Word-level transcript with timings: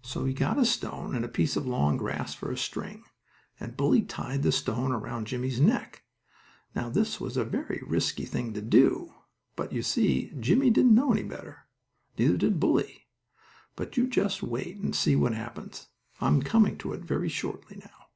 So 0.00 0.24
he 0.24 0.32
got 0.32 0.58
a 0.58 0.64
stone 0.64 1.14
and 1.14 1.22
a 1.22 1.28
piece 1.28 1.54
of 1.54 1.66
long 1.66 1.98
grass 1.98 2.34
for 2.34 2.50
a 2.50 2.56
string, 2.56 3.04
and 3.60 3.76
Bully 3.76 4.00
tied 4.00 4.42
the 4.42 4.52
stone 4.52 4.90
around 4.90 5.26
Jimmie's 5.26 5.60
neck. 5.60 6.02
Now, 6.74 6.88
this 6.88 7.20
was 7.20 7.36
a 7.36 7.44
very 7.44 7.82
risky 7.86 8.24
thing 8.24 8.54
to 8.54 8.62
do, 8.62 9.12
but, 9.56 9.70
you 9.70 9.82
see, 9.82 10.32
Jimmie 10.40 10.70
didn't 10.70 10.94
know 10.94 11.12
any 11.12 11.24
better. 11.24 11.66
Neither 12.16 12.38
did 12.38 12.58
Bully. 12.58 13.06
But 13.76 13.98
you 13.98 14.06
just 14.08 14.42
wait 14.42 14.78
and 14.78 14.96
see 14.96 15.14
what 15.14 15.34
happens. 15.34 15.88
I'm 16.22 16.40
coming 16.40 16.78
to 16.78 16.94
it 16.94 17.00
very 17.02 17.28
shortly 17.28 17.76
now. 17.76 18.06